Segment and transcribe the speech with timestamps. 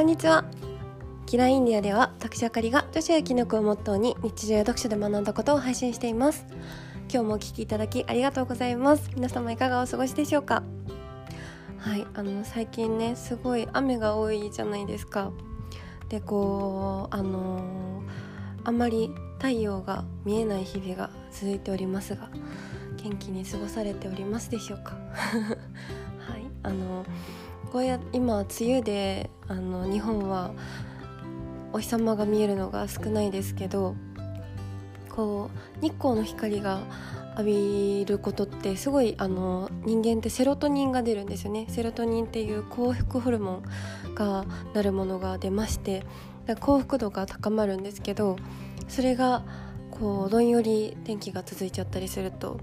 [0.00, 0.46] こんにちは。
[1.26, 6.46] キラインディアでは私あかりが女子や気力をモットーに日常や読書で学んだことを配信しています。
[7.12, 9.10] 今日もお聴きいただきありがとうございます。
[9.14, 10.62] 皆様いかがお過ごしでしょうか？
[11.76, 15.32] はいあの最近ねすごい雨が多いじゃないですか。
[16.08, 18.02] でこうあのー、
[18.64, 22.30] あんまり太陽が見えない日々が続いておりますが
[22.96, 24.96] 元気に過ごされておりますでしょうか？
[25.12, 27.04] はいあの
[27.72, 30.52] こうや今梅雨であの日本は
[31.72, 33.94] お日様が見えるのが少ないですけど
[35.08, 36.80] こう日光の光が
[37.32, 41.66] 浴びることってすごいあの人間ってセロトニンが出るんですよね。
[41.68, 43.62] セロトニンっていう幸福ホルモ
[44.08, 44.44] ンが
[44.74, 46.04] なるものが出まして
[46.58, 48.36] 幸福度が高まるんですけど
[48.88, 49.44] それが
[49.90, 52.58] こうどんより天気が続いちゃったりすると、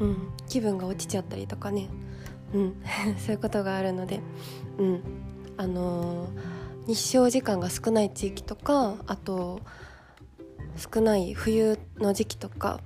[0.00, 1.88] うん、気分が落ちちゃったりとかね。
[2.52, 2.82] うん、
[3.18, 4.20] そういうことがあるので、
[4.78, 5.02] うん。
[5.56, 6.28] あの、
[6.86, 9.60] 日照時間が少ない地域とかあと
[10.76, 12.80] 少ない冬の時期とか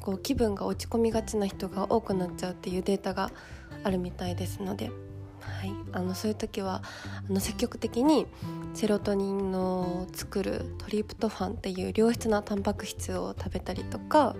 [0.00, 3.30] こう気分が落ち込みがちな人が多くなっちゃうっていうデータが
[3.82, 4.90] あるみたいですので、
[5.40, 6.82] はい、あのそういう時は
[7.28, 8.26] あの積極的に
[8.74, 14.36] セロトニンの作るトリプトファンっていう良質なタンパク質を食べたりとか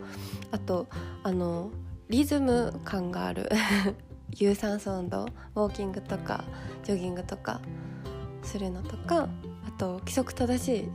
[0.51, 0.87] あと
[1.23, 1.71] あの
[2.09, 3.51] リズム感がある。
[4.39, 6.45] 有酸素運動ウォーキングとか
[6.85, 7.61] ジョギングとか
[8.43, 9.29] するのとか
[9.67, 10.89] あと規則正しい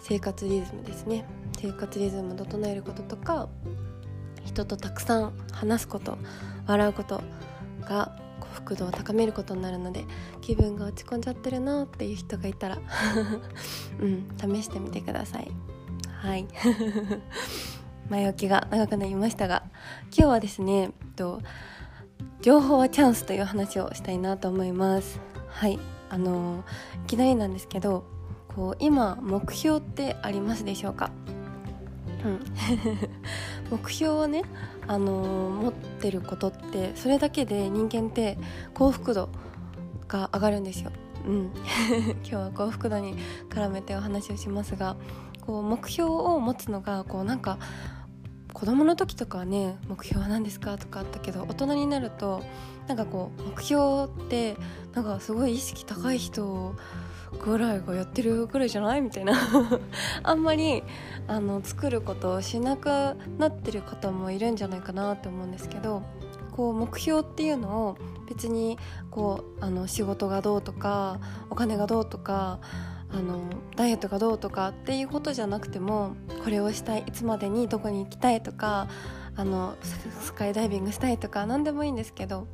[0.00, 1.24] 生活リズムですね。
[1.58, 3.48] 生活リズムを整えることとか
[4.44, 6.16] 人とたくさん話すこと
[6.66, 7.22] 笑うこと
[7.82, 10.04] が幸福度を高めることになるので
[10.40, 12.78] 気分が落ち込んじゃってるなっていう人がいたら
[14.00, 15.50] うん試してみてください。
[16.22, 16.46] はい。
[18.08, 19.62] 前置きが長くなりましたが
[20.06, 21.40] 今日はですねと
[22.42, 25.20] 情報はチャンスという話をしたいなと思います。
[25.48, 25.78] はい。
[26.08, 26.64] あの
[27.04, 28.04] いきなりなんですけど
[28.48, 31.10] こう今目標ってありますでしょうか？
[32.24, 32.40] うん。
[33.70, 34.42] 目標をね
[34.88, 35.12] あの
[35.62, 38.38] 持ってることってそれだけで人間って
[38.74, 39.28] 幸福度
[40.08, 40.90] が上がるんですよ。
[41.26, 41.50] うん。
[42.24, 43.16] 今日は幸福度に
[43.50, 44.96] 絡めてお話をしますが
[45.42, 47.58] こう目標を持つのがこうなんか
[48.52, 52.42] 子供の時とかはね目標は何ですかとかあったけど大人になると
[52.88, 54.56] なんかこう目標って
[54.94, 56.74] なんかすごい意識高い人
[57.44, 59.02] ぐらいがやってるぐらいじゃない？
[59.02, 59.34] みたいな。
[60.24, 60.82] あんまり
[61.28, 62.88] あの作ることをしなく
[63.38, 66.02] なってる方もいるんじゃないかなと思うんですけど
[66.50, 67.96] こう目標っていうのを
[68.28, 68.78] 別に
[69.10, 72.58] こうあの仕事がどうとかお金がどうとか
[73.12, 73.42] あの
[73.76, 78.88] ダイエットがどうとかっていうことじゃなくてもこれをしたいいつまでにどこに行きたいとか
[79.36, 82.46] あのスカイダイビングしたいとか何でもいいんですけど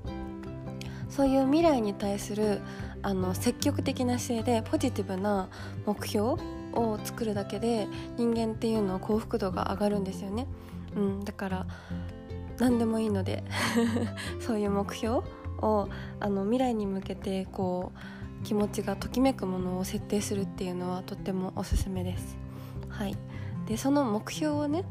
[1.09, 2.61] そういう未来に対する
[3.03, 5.49] あの積極的な姿勢でポジティブな
[5.85, 6.41] 目標
[6.73, 7.87] を作るだけで
[8.17, 10.47] 人間っていうのは幸福度が上がるんですよね、
[10.95, 11.67] うん、だから
[12.59, 13.45] 何でもいいので
[14.41, 15.21] そういう目標
[15.59, 15.89] を
[16.21, 17.99] あの未来に向けてこう
[18.47, 22.37] 気持ちがときめくものを設定するっていうのはとってもおすすめです。
[22.89, 23.17] はい、
[23.67, 24.85] でその目標をね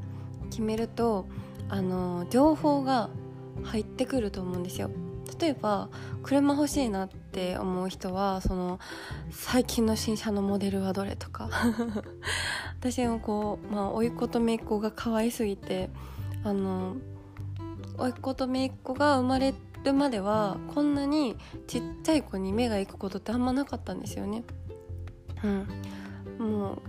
[0.49, 1.25] 決めると
[1.69, 3.09] あの情報が
[3.63, 4.91] 入ってくると思うんですよ。
[5.39, 5.87] 例えば
[6.21, 8.77] 車欲しいなって思う人はその
[9.31, 11.49] 最近の新車のモデルはどれとか
[12.79, 15.89] 私もこう、まあ、甥っ子と姪っ子が可愛すぎて
[16.43, 16.97] あの
[17.97, 19.53] 甥っ子と姪っ子が生まれ
[19.85, 21.37] るまではこんなに
[21.67, 24.43] ちっちゃい子に目が行くことってあんまなかったんですよね。
[26.39, 26.81] うん、もう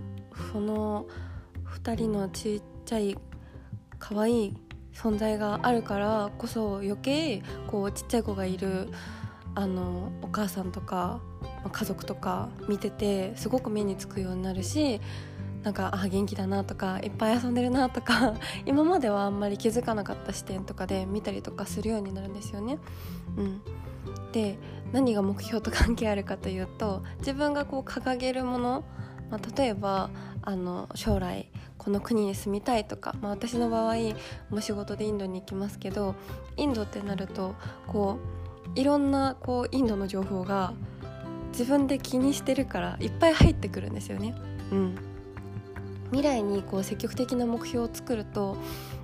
[0.51, 1.05] その
[1.65, 3.17] 2人のちっちゃい
[3.99, 4.57] 可愛い
[4.93, 8.89] 存在があるからこそ余計こうちっちゃい子がいる
[9.53, 11.19] あのお母さんとか
[11.71, 15.01] 家族とか見ててすごく目につくようになるし
[15.67, 18.35] なんかあ元気だなとかいっぱい遊んでるなとか
[18.65, 22.79] 今まではあんまり気づかなかった視点とかで見たりとかするようになるんですよね。
[23.35, 23.61] うん、
[24.31, 24.57] で
[24.93, 28.85] 何が目標と関係あるかというと自分がこう掲げるもの、
[29.29, 30.09] まあ、例えば
[30.41, 33.95] あの将来この国に住みたいとか、まあ、私の場合
[34.49, 36.15] も仕事でインドに行きますけど
[36.55, 37.55] インドってなると
[37.87, 38.19] こ
[38.73, 40.71] ういろんなこうインドの情報が
[41.51, 44.33] 自分で気にしてるからいっぱい入ってくるんですよね。
[44.71, 44.95] うん、
[46.11, 48.57] 未来にこう積極的な目標を作ると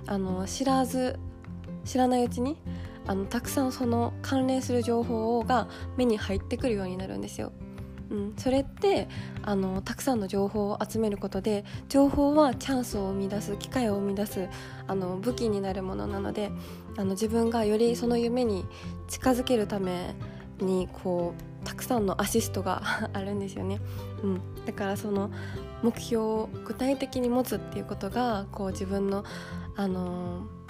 [0.06, 1.18] あの知らず
[1.84, 2.56] 知らないうちに
[3.06, 7.52] あのたくさんその関連する情報が目に入ってくるようになるんですよ。
[8.10, 9.08] うん、それって
[9.42, 14.48] あのたくさんの情報を集めることで情報はチャンスを生み出す機会を生み出す
[14.86, 16.50] あの武器になるものなので
[16.96, 18.66] あの自分がよりその夢に
[19.08, 20.14] 近づけるため
[20.60, 23.80] にこうたくさんのアシストが あるんですよね、
[24.22, 25.30] うん、だからその
[25.82, 29.24] 目標を具体的に持つっていうことがこう自分の、
[29.76, 30.64] あのー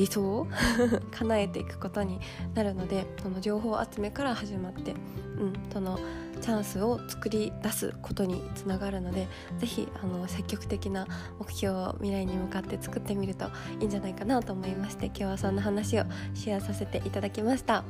[0.00, 0.46] 理想を
[1.12, 2.20] 叶えていくことに
[2.54, 5.98] なるのでその情報集めから始まって、うん、その
[6.40, 9.28] チャンスを作り出すことにつながるので
[9.58, 11.06] 是非あの積極的な
[11.38, 13.46] 目標を未来に向かって作ってみると
[13.78, 17.84] いいんじゃないかなと思いまして今日はそんな話をシェアさせていただきました。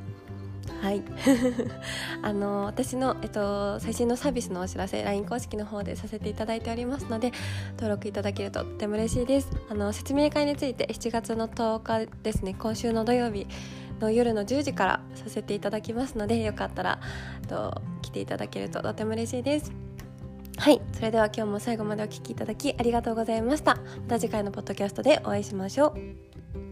[0.80, 1.02] はい。
[2.22, 7.32] あの私の、えっと、最新のサービスのお知らせ LINE 公式の方でさせていただいておりますので
[7.74, 9.50] 登録いただけるととても嬉しいです。
[9.68, 13.46] あの説明会について7月の10日ですね今週の土曜日
[14.00, 16.98] の夜の10時からさせていただきますのでよかったら
[17.46, 19.72] と来ていただけるととても嬉しいです。
[20.56, 20.80] はい。
[20.92, 23.76] それでは今日も最後までお聴きいただきありがとうございました。
[23.76, 25.94] また次回のポッドキャストでお会いしましょ
[26.56, 26.69] う。